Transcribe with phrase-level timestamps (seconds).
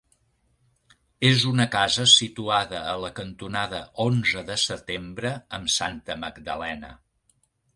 [1.29, 6.95] És una casa situada a la cantonada Onze de Setembre amb Santa Magdalena.